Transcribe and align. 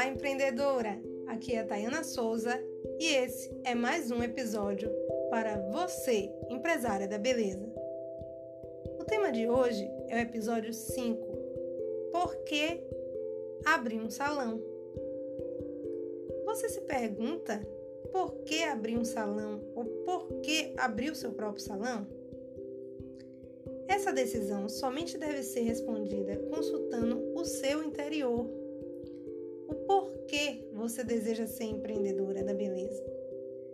Olá, 0.00 0.08
empreendedora! 0.08 0.98
Aqui 1.26 1.54
é 1.54 1.58
a 1.58 1.66
Tayana 1.66 2.02
Souza 2.02 2.58
e 2.98 3.04
esse 3.16 3.54
é 3.64 3.74
mais 3.74 4.10
um 4.10 4.22
episódio 4.22 4.90
para 5.28 5.58
você, 5.70 6.32
empresária 6.48 7.06
da 7.06 7.18
beleza. 7.18 7.70
O 8.98 9.04
tema 9.04 9.30
de 9.30 9.46
hoje 9.46 9.86
é 10.08 10.16
o 10.16 10.20
episódio 10.20 10.72
5: 10.72 11.22
Por 12.12 12.34
que 12.44 12.82
abrir 13.66 14.00
um 14.00 14.08
salão? 14.08 14.62
Você 16.46 16.70
se 16.70 16.80
pergunta 16.80 17.60
por 18.10 18.36
que 18.44 18.62
abrir 18.62 18.96
um 18.96 19.04
salão 19.04 19.60
ou 19.74 19.84
por 19.84 20.40
que 20.40 20.72
abrir 20.78 21.10
o 21.10 21.14
seu 21.14 21.32
próprio 21.32 21.62
salão? 21.62 22.06
Essa 23.86 24.14
decisão 24.14 24.66
somente 24.66 25.18
deve 25.18 25.42
ser 25.42 25.60
respondida 25.60 26.38
consultando 26.50 27.34
o 27.34 27.44
seu 27.44 27.82
interior. 27.82 28.59
Porquê 30.30 30.64
você 30.72 31.02
deseja 31.02 31.44
ser 31.48 31.64
empreendedora 31.64 32.44
da 32.44 32.54
beleza? 32.54 33.04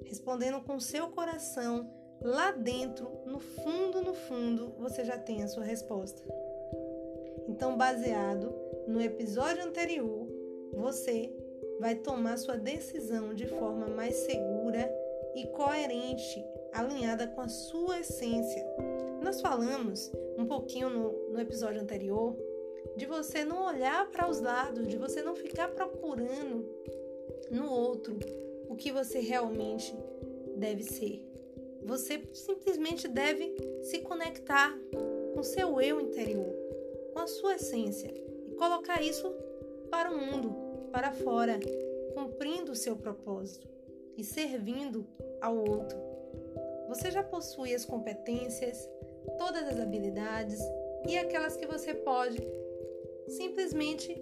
Respondendo 0.06 0.59
com 0.62 0.80
seu 0.80 1.09
coração, 1.09 1.87
lá 2.19 2.51
dentro, 2.51 3.10
no 3.27 3.38
fundo, 3.38 4.01
no 4.01 4.14
fundo, 4.14 4.73
você 4.78 5.05
já 5.05 5.19
tem 5.19 5.42
a 5.42 5.48
sua 5.48 5.64
resposta. 5.64 6.23
Então, 7.47 7.77
baseado 7.77 8.55
no 8.88 9.02
episódio 9.02 9.62
anterior, 9.64 10.27
você 10.73 11.30
vai 11.78 11.95
tomar 11.95 12.38
sua 12.38 12.56
decisão 12.56 13.34
de 13.34 13.47
forma 13.47 13.88
mais 13.88 14.14
segura 14.14 14.91
e 15.34 15.47
coerente, 15.48 16.42
alinhada 16.73 17.27
com 17.27 17.42
a 17.42 17.48
sua 17.48 18.00
essência. 18.00 18.64
Nós 19.23 19.42
falamos 19.42 20.11
um 20.38 20.47
pouquinho 20.47 20.88
no, 20.88 21.33
no 21.33 21.38
episódio 21.38 21.83
anterior 21.83 22.34
de 22.97 23.07
você 23.07 23.45
não 23.45 23.67
olhar 23.67 24.11
para 24.11 24.29
os 24.29 24.41
lados, 24.41 24.87
de 24.87 24.97
você 24.97 25.23
não 25.23 25.34
ficar 25.34 25.69
procurando 25.69 26.65
no 27.51 27.70
outro 27.70 28.19
o 28.69 28.77
que 28.77 28.93
você 28.93 29.20
realmente 29.20 29.95
deve 30.56 30.83
ser. 30.83 31.23
Você 31.84 32.23
simplesmente 32.33 33.06
deve 33.06 33.55
se 33.83 34.01
conectar 34.01 34.77
com 35.34 35.43
seu 35.43 35.81
eu 35.81 36.01
interior, 36.01 36.53
com 37.12 37.20
a 37.20 37.27
sua 37.27 37.55
essência 37.55 38.12
e 38.48 38.55
colocar 38.55 39.03
isso 39.03 39.33
para 39.91 40.11
o 40.11 40.19
mundo, 40.19 40.55
para 40.91 41.12
fora, 41.12 41.61
cumprindo 42.15 42.73
o 42.73 42.77
seu 42.77 42.97
propósito 42.97 43.69
e 44.17 44.25
servindo 44.25 45.06
ao 45.41 45.56
outro. 45.56 45.98
Você 46.89 47.11
já 47.11 47.23
possui 47.23 47.75
as 47.75 47.84
competências, 47.84 48.89
todas 49.39 49.65
as 49.65 49.78
habilidades 49.78 50.61
e 51.06 51.17
aquelas 51.17 51.56
que 51.56 51.67
você 51.67 51.95
pode 51.95 52.39
simplesmente 53.28 54.12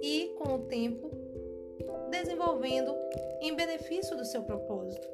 ir 0.00 0.34
com 0.34 0.54
o 0.54 0.66
tempo 0.66 1.10
desenvolvendo 2.10 2.94
em 3.40 3.54
benefício 3.54 4.16
do 4.16 4.24
seu 4.24 4.42
propósito. 4.42 5.08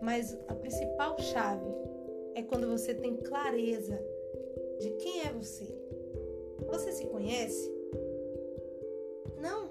Mas 0.00 0.36
a 0.46 0.54
principal 0.54 1.18
chave 1.18 1.70
é 2.34 2.42
quando 2.42 2.68
você 2.68 2.94
tem 2.94 3.16
clareza 3.16 3.98
de 4.78 4.90
quem 4.92 5.22
é 5.22 5.32
você. 5.32 5.66
Você 6.66 6.92
se 6.92 7.06
conhece? 7.06 7.72
Não. 9.40 9.68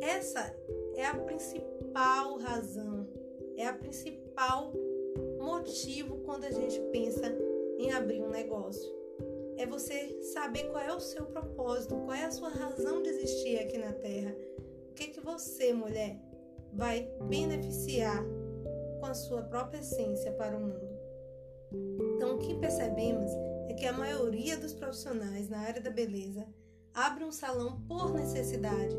Essa 0.00 0.54
é 0.94 1.04
a 1.04 1.14
principal 1.14 2.36
razão, 2.38 3.06
é 3.56 3.66
a 3.66 3.72
principal 3.72 4.72
motivo 5.38 6.18
quando 6.24 6.44
a 6.44 6.50
gente 6.50 6.80
pensa 6.92 7.22
em 7.78 7.90
abrir 7.92 8.22
um 8.22 8.30
negócio. 8.30 8.95
É 9.56 9.66
você 9.66 10.20
saber 10.34 10.70
qual 10.70 10.82
é 10.82 10.94
o 10.94 11.00
seu 11.00 11.26
propósito, 11.26 11.96
qual 11.96 12.14
é 12.14 12.24
a 12.24 12.30
sua 12.30 12.50
razão 12.50 13.02
de 13.02 13.08
existir 13.08 13.58
aqui 13.58 13.78
na 13.78 13.92
Terra. 13.92 14.34
O 14.90 14.94
que, 14.94 15.08
que 15.08 15.20
você, 15.20 15.72
mulher, 15.72 16.20
vai 16.72 17.08
beneficiar 17.28 18.22
com 19.00 19.06
a 19.06 19.14
sua 19.14 19.42
própria 19.42 19.78
essência 19.78 20.32
para 20.32 20.56
o 20.56 20.60
mundo. 20.60 20.96
Então, 22.16 22.36
o 22.36 22.38
que 22.38 22.54
percebemos 22.58 23.30
é 23.68 23.74
que 23.74 23.86
a 23.86 23.92
maioria 23.92 24.56
dos 24.56 24.72
profissionais 24.72 25.48
na 25.48 25.58
área 25.58 25.80
da 25.80 25.90
beleza 25.90 26.46
abre 26.94 27.24
um 27.24 27.32
salão 27.32 27.80
por 27.86 28.14
necessidade, 28.14 28.96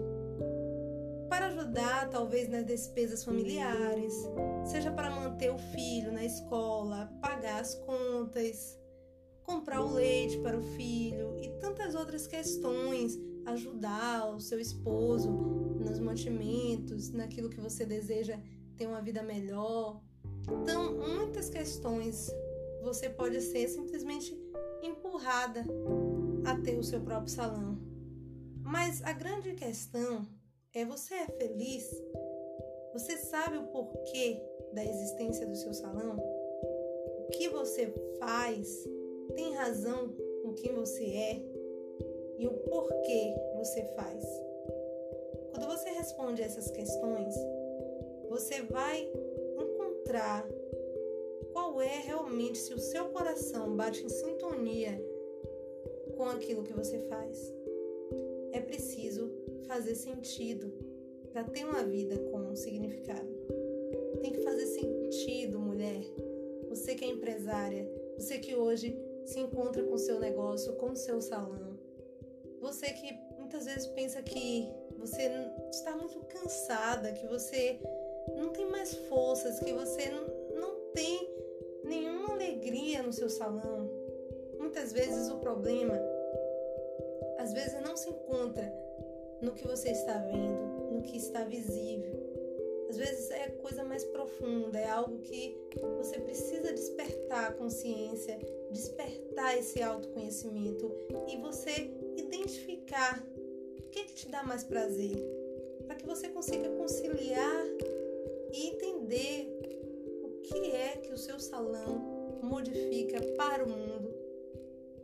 para 1.30 1.48
ajudar 1.48 2.10
talvez 2.10 2.48
nas 2.48 2.66
despesas 2.66 3.24
familiares, 3.24 4.14
seja 4.66 4.92
para 4.92 5.10
manter 5.10 5.52
o 5.52 5.58
filho 5.58 6.12
na 6.12 6.24
escola, 6.24 7.12
pagar 7.22 7.62
as 7.62 7.76
contas, 7.76 8.80
comprar 9.48 9.82
o 9.82 9.94
leite 9.94 10.38
para 10.40 10.58
o 10.58 10.62
filho 10.62 11.38
e 11.42 11.48
tantas 11.62 11.96
outras 11.96 12.28
questões, 12.28 13.18
ajudar 13.46 14.36
o 14.36 14.42
seu 14.42 14.60
esposo 14.60 15.32
nos 15.32 16.00
mantimentos, 16.00 17.10
naquilo 17.12 17.50
que 17.50 17.62
você 17.62 17.86
deseja 17.86 18.38
ter 18.76 18.86
uma 18.86 19.02
vida 19.02 19.24
melhor. 19.24 20.02
Então, 20.52 20.98
muitas 20.98 21.50
questões 21.50 22.30
você 22.84 23.10
pode 23.10 23.40
ser 23.42 23.70
simplesmente 23.70 24.38
empurrada 24.84 25.64
a 26.46 26.62
ter 26.62 26.78
o 26.78 26.84
seu 26.84 27.00
próprio 27.00 27.32
salão. 27.32 27.78
Mas 28.62 29.02
a 29.02 29.14
grande 29.14 29.54
questão 29.54 30.28
é: 30.74 30.84
você 30.84 31.14
é 31.14 31.28
feliz? 31.28 31.90
Você 32.92 33.16
sabe 33.18 33.58
o 33.58 33.68
porquê 33.68 34.42
da 34.74 34.84
existência 34.84 35.48
do 35.48 35.56
seu 35.56 35.74
salão? 35.74 36.18
O 36.18 37.30
que 37.32 37.48
você 37.50 37.94
faz 38.20 38.68
tem 39.36 39.54
razão 39.54 40.10
com 40.44 40.54
quem 40.54 40.74
você 40.74 41.04
é 41.04 41.42
e 42.38 42.48
o 42.48 42.54
porquê 42.54 43.34
você 43.56 43.84
faz? 43.96 44.24
Quando 45.52 45.68
você 45.68 45.90
responde 45.90 46.42
essas 46.42 46.70
questões, 46.70 47.34
você 48.30 48.62
vai 48.62 49.10
encontrar 49.60 50.48
qual 51.52 51.82
é 51.82 52.00
realmente 52.06 52.58
se 52.58 52.74
o 52.74 52.80
seu 52.80 53.06
coração 53.10 53.76
bate 53.76 54.06
em 54.06 54.10
sintonia 54.10 55.02
com 56.16 56.26
aquilo 56.26 56.64
que 56.64 56.74
você 56.74 57.00
faz. 57.08 57.54
É 58.52 58.60
preciso 58.60 59.32
fazer 59.68 59.96
sentido 59.96 60.72
para 61.32 61.44
ter 61.44 61.66
uma 61.66 61.84
vida 61.84 62.18
com 62.32 62.56
significado. 62.56 63.28
Tem 64.22 64.32
que 64.32 64.42
fazer 64.42 64.66
sentido, 64.66 65.60
mulher. 65.60 66.04
Você 66.70 66.96
que 66.96 67.06
é 67.06 67.08
empresária, 67.08 67.90
você 68.18 68.40
que 68.40 68.56
hoje 68.56 68.98
se 69.28 69.40
encontra 69.42 69.84
com 69.84 69.98
seu 69.98 70.20
negócio, 70.20 70.74
com 70.78 70.96
seu 70.96 71.22
salão. 71.22 71.78
Você 72.62 72.88
que 72.94 73.14
muitas 73.38 73.66
vezes 73.66 73.86
pensa 73.88 74.22
que 74.22 74.68
você 74.98 75.30
está 75.70 75.96
muito 75.96 76.20
cansada, 76.22 77.12
que 77.12 77.28
você 77.28 77.80
não 78.38 78.50
tem 78.50 78.66
mais 78.70 78.94
forças, 79.10 79.60
que 79.60 79.74
você 79.74 80.10
não, 80.10 80.38
tem 80.94 81.30
nenhuma 81.84 82.34
alegria 82.34 83.04
no 83.04 83.14
seu 83.14 83.30
salão. 83.30 83.88
Muitas 84.58 84.92
vezes 84.92 85.30
o 85.30 85.38
problema, 85.38 85.94
às 87.38 87.54
vezes 87.54 87.80
não 87.82 87.96
se 87.96 88.10
encontra 88.10 88.74
no 89.40 89.52
que 89.52 89.68
você 89.68 89.92
está 89.92 90.18
vendo, 90.18 90.92
no 90.92 91.04
que 91.04 91.18
está 91.18 91.44
visível. 91.44 92.37
Às 92.90 92.98
vezes 92.98 93.30
é 93.32 93.50
coisa 93.50 93.84
mais 93.84 94.04
profunda, 94.06 94.80
é 94.80 94.90
algo 94.90 95.20
que 95.20 95.58
você 95.98 96.20
precisa 96.20 96.72
despertar 96.74 97.52
a 97.52 97.54
consciência, 97.54 98.40
despertar 98.72 99.58
esse 99.58 99.82
autoconhecimento 99.82 100.92
e 101.28 101.38
você 101.38 101.92
identificar 102.16 103.22
o 103.78 103.90
que, 103.90 104.04
que 104.06 104.14
te 104.14 104.30
dá 104.30 104.44
mais 104.44 104.64
prazer, 104.64 105.18
para 105.86 105.96
que 105.96 106.06
você 106.06 106.30
consiga 106.30 106.70
conciliar 106.70 107.66
e 108.54 108.68
entender 108.68 109.48
o 110.24 110.42
que 110.42 110.72
é 110.72 110.98
que 110.98 111.14
o 111.14 111.18
seu 111.18 111.40
salão 111.40 112.40
modifica 112.42 113.22
para 113.36 113.64
o 113.64 113.70
mundo, 113.70 114.14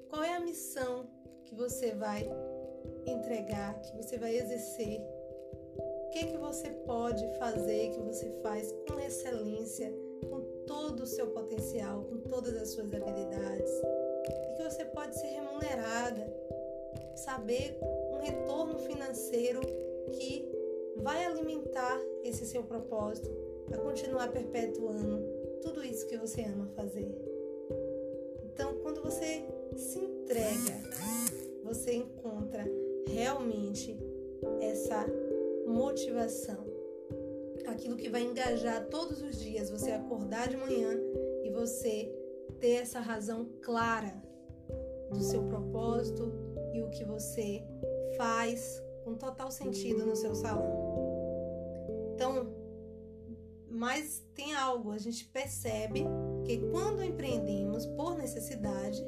qual 0.10 0.24
é 0.24 0.36
a 0.36 0.40
missão 0.40 1.08
que 1.46 1.56
você 1.56 1.92
vai 1.92 2.30
entregar, 3.06 3.80
que 3.82 3.96
você 3.98 4.18
vai 4.18 4.36
exercer, 4.36 5.02
que, 6.14 6.28
que 6.28 6.38
você 6.38 6.70
pode 6.86 7.28
fazer, 7.40 7.90
que 7.90 8.00
você 8.02 8.30
faz 8.44 8.72
com 8.88 9.00
excelência, 9.00 9.92
com 10.30 10.42
todo 10.68 11.02
o 11.02 11.08
seu 11.08 11.28
potencial, 11.28 12.04
com 12.04 12.18
todas 12.30 12.56
as 12.56 12.70
suas 12.70 12.86
habilidades, 12.94 13.72
e 14.52 14.56
que 14.56 14.64
você 14.64 14.86
pode 14.86 15.20
ser 15.20 15.28
remunerada, 15.28 16.32
saber 17.16 17.80
um 18.12 18.20
retorno 18.20 18.78
financeiro 18.78 19.60
que 20.12 20.48
vai 20.98 21.26
alimentar 21.26 22.00
esse 22.24 22.46
seu 22.46 22.64
propósito, 22.64 23.32
para 23.66 23.80
continuar 23.80 24.32
perpetuando 24.32 25.26
tudo 25.64 25.84
isso 25.84 26.06
que 26.06 26.18
você 26.18 26.42
ama 26.42 26.68
fazer. 26.76 27.10
Então, 28.44 28.76
quando 28.84 29.02
você 29.02 29.44
se 29.76 29.98
entrega, 29.98 30.80
você 31.64 31.96
encontra 31.96 32.64
realmente 33.08 33.98
essa 34.62 35.06
motivação. 35.74 36.64
Aquilo 37.66 37.98
que 37.98 38.10
vai 38.10 38.22
engajar 38.22 38.86
todos 38.88 39.22
os 39.22 39.40
dias, 39.40 39.70
você 39.70 39.92
acordar 39.92 40.48
de 40.48 40.58
manhã 40.58 40.92
e 41.44 41.50
você 41.50 42.14
ter 42.60 42.82
essa 42.82 43.00
razão 43.00 43.50
clara 43.62 44.22
do 45.12 45.22
seu 45.22 45.44
propósito 45.44 46.32
e 46.74 46.82
o 46.82 46.90
que 46.90 47.04
você 47.04 47.64
faz 48.18 48.82
com 49.04 49.16
total 49.16 49.52
sentido 49.52 50.06
no 50.06 50.16
seu 50.16 50.36
salão. 50.36 50.84
Então, 52.14 52.54
mas 53.70 54.24
tem 54.36 54.54
algo, 54.54 54.92
a 54.92 54.98
gente 54.98 55.26
percebe 55.26 56.06
que 56.46 56.60
quando 56.70 57.04
empreendemos 57.04 57.86
por 57.86 58.16
necessidade, 58.16 59.04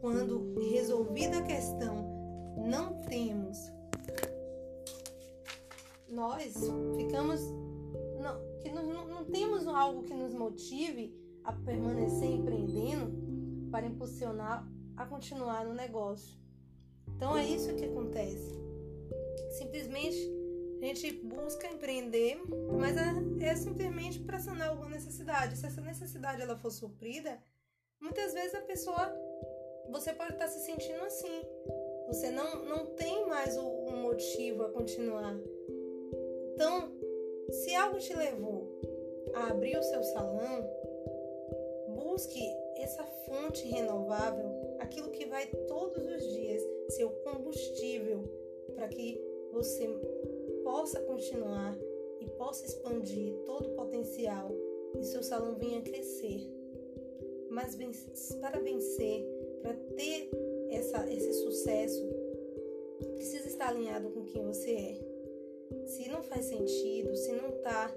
quando 0.00 0.54
resolvida 0.70 1.38
a 1.38 1.42
questão, 1.42 2.16
não 2.56 3.00
temos, 3.02 3.72
nós 6.16 6.54
ficamos, 6.96 7.42
não, 8.18 8.58
que 8.60 8.70
não, 8.70 9.06
não 9.06 9.24
temos 9.26 9.66
algo 9.68 10.02
que 10.02 10.14
nos 10.14 10.32
motive 10.32 11.14
a 11.44 11.52
permanecer 11.52 12.30
empreendendo 12.30 13.70
para 13.70 13.86
impulsionar 13.86 14.66
a 14.96 15.04
continuar 15.04 15.66
no 15.66 15.74
negócio. 15.74 16.40
Então 17.14 17.36
é 17.36 17.44
isso 17.44 17.74
que 17.74 17.84
acontece. 17.84 18.50
Simplesmente 19.58 20.16
a 20.80 20.86
gente 20.86 21.12
busca 21.12 21.66
empreender, 21.68 22.40
mas 22.78 22.96
é, 22.96 23.50
é 23.50 23.54
simplesmente 23.54 24.18
para 24.20 24.38
sanar 24.38 24.70
alguma 24.70 24.88
necessidade. 24.88 25.58
Se 25.58 25.66
essa 25.66 25.82
necessidade 25.82 26.40
ela 26.40 26.56
for 26.56 26.70
suprida, 26.70 27.38
muitas 28.00 28.32
vezes 28.32 28.54
a 28.54 28.62
pessoa 28.62 29.14
você 29.90 30.14
pode 30.14 30.32
estar 30.32 30.48
se 30.48 30.64
sentindo 30.64 31.02
assim. 31.04 31.42
Você 32.06 32.30
não, 32.30 32.64
não 32.64 32.86
tem 32.94 33.28
mais 33.28 33.56
o, 33.58 33.66
um 33.66 34.02
motivo 34.02 34.62
a 34.62 34.70
continuar. 34.70 35.36
Então, 36.56 36.90
se 37.50 37.74
algo 37.74 37.98
te 37.98 38.16
levou 38.16 38.66
a 39.34 39.50
abrir 39.50 39.76
o 39.76 39.82
seu 39.82 40.02
salão, 40.02 40.66
busque 41.94 42.40
essa 42.78 43.04
fonte 43.04 43.68
renovável, 43.68 44.46
aquilo 44.78 45.10
que 45.10 45.26
vai 45.26 45.46
todos 45.68 46.02
os 46.02 46.32
dias 46.32 46.62
ser 46.88 47.04
o 47.04 47.10
combustível 47.10 48.24
para 48.74 48.88
que 48.88 49.20
você 49.52 49.86
possa 50.64 50.98
continuar 51.00 51.76
e 52.20 52.26
possa 52.38 52.64
expandir 52.64 53.34
todo 53.44 53.68
o 53.68 53.74
potencial 53.74 54.50
e 54.98 55.04
seu 55.04 55.22
salão 55.22 55.56
venha 55.56 55.82
crescer. 55.82 56.40
Mas 57.50 57.76
para 58.40 58.58
vencer, 58.60 59.26
para 59.60 59.74
ter 59.94 60.30
essa, 60.70 61.06
esse 61.12 61.34
sucesso, 61.34 62.02
precisa 63.14 63.46
estar 63.46 63.68
alinhado 63.68 64.08
com 64.08 64.24
quem 64.24 64.42
você 64.42 64.70
é. 64.70 65.05
Se 65.86 66.08
não 66.08 66.22
faz 66.22 66.46
sentido, 66.46 67.16
se 67.16 67.32
não 67.32 67.50
está 67.50 67.92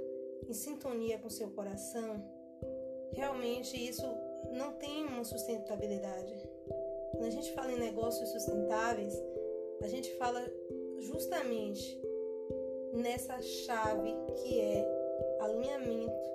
em 0.48 0.54
sintonia 0.54 1.18
com 1.20 1.30
seu 1.30 1.50
coração, 1.50 2.24
realmente 3.14 3.76
isso 3.78 4.06
não 4.52 4.74
tem 4.74 5.06
uma 5.06 5.24
sustentabilidade. 5.24 6.34
Quando 7.12 7.26
a 7.26 7.30
gente 7.32 7.52
fala 7.54 7.72
em 7.72 7.80
negócios 7.80 8.30
sustentáveis, 8.30 9.14
a 9.82 9.88
gente 9.88 10.12
fala 10.16 10.44
justamente 11.00 12.02
nessa 12.94 13.42
chave 13.42 14.14
que 14.38 14.60
é 14.60 14.86
alinhamento, 15.40 16.30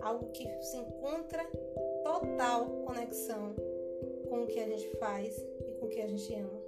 algo 0.00 0.30
que 0.32 0.48
se 0.62 0.76
encontra 0.76 1.44
total 2.02 2.66
conexão 2.84 3.54
com 4.28 4.44
o 4.44 4.46
que 4.46 4.60
a 4.60 4.68
gente 4.68 4.88
faz 4.96 5.36
e 5.66 5.72
com 5.72 5.86
o 5.86 5.88
que 5.88 6.00
a 6.00 6.06
gente 6.06 6.34
ama 6.34 6.62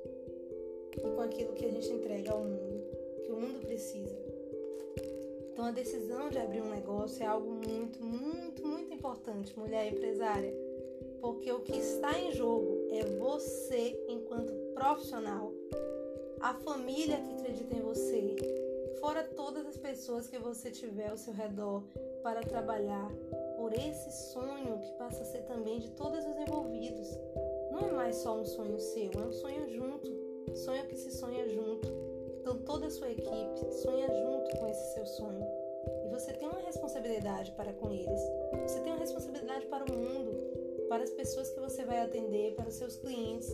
e 0.97 1.11
com 1.11 1.21
aquilo 1.21 1.53
que 1.55 1.65
a 1.65 1.71
gente 1.71 1.91
entrega 1.91 2.33
ao 2.33 2.45
mundo, 2.45 2.74
que 3.25 3.32
o 3.32 3.41
mundo 3.41 3.61
precisa. 3.61 4.17
Então 5.53 5.67
a 5.67 5.71
decisão 5.71 6.29
de 6.29 6.38
abrir 6.38 6.61
um 6.61 6.69
negócio 6.69 7.23
é 7.23 7.26
algo 7.26 7.50
muito, 7.50 8.03
muito, 8.03 8.67
muito 8.67 8.93
importante, 8.93 9.59
mulher 9.59 9.93
empresária, 9.93 10.53
porque 11.21 11.50
o 11.53 11.61
que 11.61 11.76
está 11.76 12.19
em 12.19 12.32
jogo 12.32 12.88
é 12.91 13.05
você 13.05 13.97
enquanto 14.09 14.53
profissional, 14.75 15.53
a 16.41 16.53
família 16.55 17.17
que 17.17 17.32
acredita 17.35 17.76
em 17.76 17.81
você, 17.81 18.37
fora 19.00 19.23
todas 19.23 19.67
as 19.67 19.77
pessoas 19.77 20.29
que 20.29 20.38
você 20.38 20.70
tiver 20.70 21.11
ao 21.11 21.17
seu 21.17 21.32
redor 21.32 21.82
para 22.23 22.43
trabalhar 22.43 23.11
por 23.56 23.73
esse 23.73 24.32
sonho 24.32 24.81
que 24.81 24.93
passa 24.99 25.23
a 25.23 25.27
ser 25.27 25.43
também 25.43 25.79
de 25.79 25.91
todos 25.91 26.19
os 26.19 26.37
envolvidos. 26.37 27.09
Não 27.70 27.88
é 27.88 27.93
mais 27.93 28.17
só 28.17 28.37
um 28.37 28.44
sonho 28.44 28.79
seu, 28.79 29.11
é 29.12 29.27
um 29.27 29.32
sonho 29.32 29.69
junto, 29.69 30.11
sonho 30.55 30.87
que 30.87 30.97
se 30.97 31.11
sonha 31.11 31.49
junto. 31.49 31.88
Então 32.44 32.58
toda 32.58 32.88
a 32.88 32.91
sua 32.91 33.11
equipe 33.11 33.73
sonha 33.73 34.06
junto 34.06 34.58
com 34.58 34.69
esse 34.69 34.93
seu 34.93 35.06
sonho. 35.06 35.43
E 36.05 36.11
você 36.11 36.31
tem 36.35 36.46
uma 36.46 36.61
responsabilidade 36.61 37.50
para 37.52 37.73
com 37.73 37.91
eles. 37.91 38.20
Você 38.67 38.81
tem 38.81 38.93
uma 38.93 38.99
responsabilidade 38.99 39.64
para 39.64 39.91
o 39.91 39.96
mundo, 39.96 40.31
para 40.87 41.02
as 41.02 41.08
pessoas 41.08 41.49
que 41.49 41.58
você 41.58 41.87
vai 41.87 42.02
atender, 42.02 42.55
para 42.55 42.69
os 42.69 42.75
seus 42.75 42.96
clientes. 42.96 43.49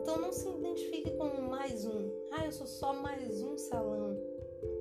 Então 0.00 0.20
não 0.20 0.32
se 0.32 0.48
identifique 0.48 1.10
como 1.16 1.50
mais 1.50 1.84
um. 1.84 2.12
Ah, 2.30 2.46
eu 2.46 2.52
sou 2.52 2.68
só 2.68 2.92
mais 2.92 3.42
um 3.42 3.58
salão. 3.58 4.16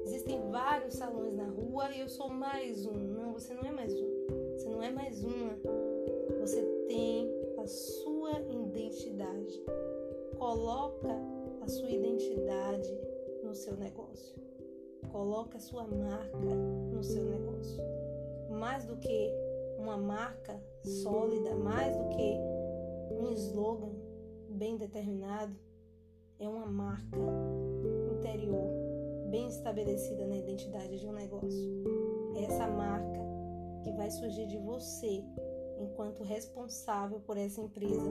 Existem 0.05 0.39
vários 0.51 0.93
salões 0.93 1.33
na 1.33 1.47
rua 1.47 1.89
e 1.95 2.01
eu 2.01 2.09
sou 2.09 2.29
mais 2.29 2.85
um. 2.85 2.93
Não, 2.93 3.33
você 3.33 3.55
não 3.55 3.63
é 3.63 3.71
mais 3.71 3.91
um. 3.91 4.27
Você 4.53 4.69
não 4.69 4.83
é 4.83 4.91
mais 4.91 5.23
uma. 5.23 5.57
Você 6.41 6.61
tem 6.87 7.27
a 7.57 7.65
sua 7.65 8.39
identidade. 8.51 9.63
Coloca 10.37 11.09
a 11.59 11.67
sua 11.67 11.89
identidade 11.89 13.00
no 13.51 13.55
seu 13.55 13.75
negócio. 13.75 14.33
Coloca 15.11 15.57
a 15.57 15.59
sua 15.59 15.85
marca 15.85 16.55
no 16.93 17.03
seu 17.03 17.25
negócio. 17.25 17.83
Mais 18.49 18.85
do 18.85 18.95
que 18.95 19.29
uma 19.77 19.97
marca 19.97 20.57
sólida, 21.03 21.53
mais 21.55 21.93
do 21.97 22.07
que 22.15 22.37
um 23.19 23.29
slogan 23.33 23.91
bem 24.51 24.77
determinado, 24.77 25.53
é 26.39 26.47
uma 26.47 26.65
marca 26.65 27.17
interior 28.17 28.71
bem 29.29 29.49
estabelecida 29.49 30.25
na 30.25 30.37
identidade 30.37 30.97
de 30.97 31.05
um 31.05 31.11
negócio. 31.11 31.83
É 32.37 32.45
essa 32.45 32.67
marca 32.67 33.19
que 33.83 33.91
vai 33.91 34.09
surgir 34.11 34.47
de 34.47 34.57
você 34.59 35.25
enquanto 35.77 36.23
responsável 36.23 37.19
por 37.19 37.35
essa 37.35 37.59
empresa 37.59 38.09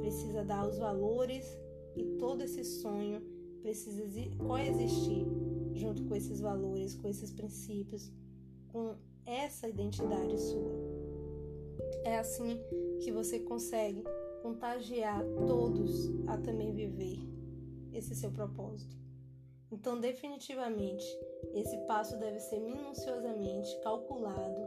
precisa 0.00 0.44
dar 0.44 0.66
os 0.66 0.78
valores 0.78 1.56
e 1.94 2.02
todo 2.18 2.42
esse 2.42 2.64
sonho 2.64 3.22
precisa 3.60 4.02
coexistir 4.38 5.26
junto 5.74 6.04
com 6.04 6.14
esses 6.14 6.40
valores, 6.40 6.94
com 6.94 7.08
esses 7.08 7.30
princípios, 7.32 8.10
com 8.68 8.94
essa 9.24 9.68
identidade 9.68 10.38
sua. 10.38 10.72
É 12.04 12.18
assim 12.18 12.58
que 13.00 13.12
você 13.12 13.40
consegue 13.40 14.02
contagiar 14.42 15.22
todos 15.46 16.10
a 16.26 16.36
também 16.38 16.72
viver 16.72 17.18
esse 17.92 18.14
seu 18.14 18.30
propósito. 18.30 18.96
Então, 19.70 20.00
definitivamente, 20.00 21.04
esse 21.54 21.76
passo 21.86 22.16
deve 22.18 22.40
ser 22.40 22.58
minuciosamente 22.58 23.78
calculado, 23.82 24.60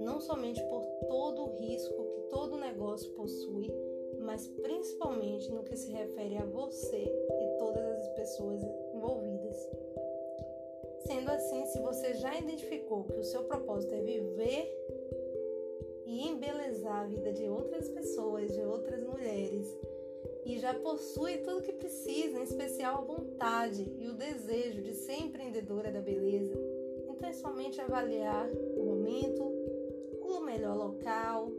não 0.00 0.20
somente 0.20 0.60
por 0.64 0.84
todo 1.08 1.42
o 1.44 1.56
risco 1.58 2.04
que 2.14 2.20
todo 2.30 2.58
negócio 2.58 3.12
possui, 3.14 3.70
mas 4.28 4.46
principalmente 4.46 5.50
no 5.50 5.62
que 5.62 5.74
se 5.74 5.90
refere 5.90 6.36
a 6.36 6.44
você 6.44 7.02
e 7.02 7.58
todas 7.58 7.82
as 7.82 8.08
pessoas 8.10 8.60
envolvidas. 8.92 9.56
Sendo 11.06 11.30
assim, 11.30 11.64
se 11.64 11.80
você 11.80 12.12
já 12.12 12.36
identificou 12.36 13.04
que 13.04 13.18
o 13.18 13.24
seu 13.24 13.44
propósito 13.44 13.94
é 13.94 14.00
viver 14.02 14.70
e 16.04 16.28
embelezar 16.28 17.04
a 17.04 17.06
vida 17.06 17.32
de 17.32 17.48
outras 17.48 17.88
pessoas, 17.88 18.52
de 18.52 18.60
outras 18.60 19.02
mulheres, 19.02 19.74
e 20.44 20.58
já 20.58 20.74
possui 20.74 21.38
tudo 21.38 21.60
o 21.60 21.62
que 21.62 21.72
precisa, 21.72 22.38
em 22.38 22.42
especial 22.42 22.98
a 22.98 23.06
vontade 23.06 23.90
e 23.98 24.08
o 24.08 24.14
desejo 24.14 24.82
de 24.82 24.92
ser 24.92 25.22
empreendedora 25.22 25.90
da 25.90 26.02
beleza, 26.02 26.54
então 27.08 27.26
é 27.26 27.32
somente 27.32 27.80
avaliar 27.80 28.46
o 28.76 28.84
momento, 28.84 29.42
o 30.20 30.40
melhor 30.40 30.76
local, 30.76 31.50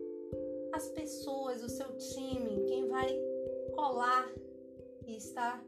as 0.79 0.88
pessoas, 0.88 1.62
o 1.62 1.67
seu 1.67 1.88
time, 1.98 2.63
quem 2.65 2.88
vai 2.88 3.13
colar 3.75 4.31
e 5.05 5.17
estar 5.17 5.62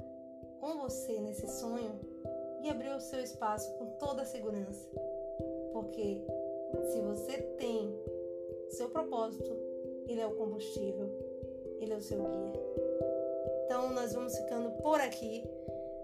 com 0.62 0.78
você 0.78 1.20
nesse 1.20 1.50
sonho 1.60 2.00
e 2.64 2.70
abrir 2.70 2.96
o 2.96 3.02
seu 3.02 3.20
espaço 3.20 3.70
com 3.74 3.88
toda 3.98 4.22
a 4.22 4.26
segurança. 4.26 4.88
Porque 5.74 6.24
se 6.94 7.02
você 7.02 7.42
tem 7.58 7.94
seu 8.70 8.90
propósito, 8.90 9.52
ele 10.08 10.22
é 10.22 10.26
o 10.26 10.36
combustível, 10.36 11.10
ele 11.82 11.92
é 11.92 11.98
o 11.98 12.02
seu 12.02 12.18
guia. 12.18 12.62
Então 13.66 13.92
nós 13.92 14.14
vamos 14.14 14.38
ficando 14.38 14.72
por 14.82 15.02
aqui. 15.02 15.44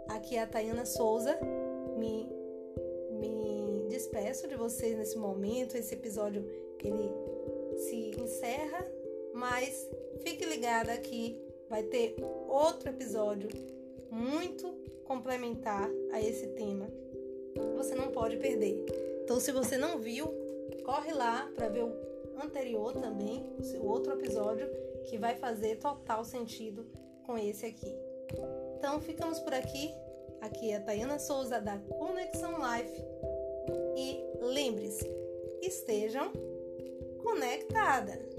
Aqui 0.10 0.36
é 0.36 0.42
a 0.42 0.48
Tayana 0.48 0.86
Souza. 0.86 1.40
Me, 1.98 2.30
me 3.12 3.88
despeço 3.88 4.50
de 4.50 4.56
vocês 4.56 4.98
nesse 4.98 5.18
momento. 5.18 5.78
Esse 5.78 5.94
episódio 5.94 6.46
ele 6.88 7.27
se 7.78 8.12
encerra, 8.20 8.86
mas 9.34 9.90
fique 10.22 10.46
ligada 10.46 10.92
aqui. 10.92 11.40
Vai 11.70 11.84
ter 11.84 12.16
outro 12.48 12.90
episódio 12.90 13.50
muito 14.10 14.74
complementar 15.06 15.90
a 16.12 16.22
esse 16.22 16.48
tema. 16.48 16.90
Você 17.76 17.96
não 17.96 18.12
pode 18.12 18.38
perder. 18.38 18.86
Então, 19.24 19.40
se 19.40 19.52
você 19.52 19.78
não 19.78 20.00
viu, 20.00 20.28
corre 20.84 21.12
lá 21.12 21.52
para 21.56 21.70
ver 21.70 21.84
o 21.84 21.94
anterior 22.42 22.94
também, 22.94 23.44
o 23.82 23.86
outro 23.86 24.14
episódio 24.14 24.70
que 25.06 25.18
vai 25.18 25.36
fazer 25.36 25.78
total 25.78 26.24
sentido 26.24 26.86
com 27.26 27.38
esse 27.38 27.66
aqui. 27.66 27.94
Então 28.78 29.00
ficamos 29.02 29.40
por 29.40 29.54
aqui. 29.54 29.92
Aqui 30.42 30.72
é 30.72 30.78
a 30.78 30.82
Tayana 30.82 31.18
Souza 31.18 31.60
da 31.60 31.78
Conexão 31.78 32.54
Life. 32.58 33.02
E 33.96 34.20
lembre-se, 34.42 35.10
estejam 35.62 36.32
conectadas. 37.28 38.37